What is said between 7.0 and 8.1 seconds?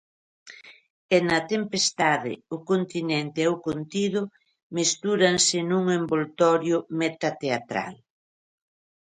metateatral.